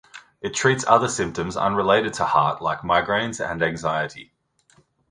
[0.41, 4.33] It treats other symptoms unrelated to heart like migraines and anxiety.